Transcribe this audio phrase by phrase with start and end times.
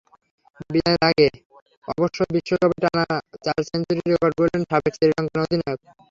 [0.69, 1.35] বিদায়ের আগেই
[1.87, 3.05] অবশ্য বিশ্বকাপে টানা
[3.45, 5.79] চার সেঞ্চুরির রেকর্ড গড়েন সাবেক শ্রীলঙ্কান অধিনায়ক।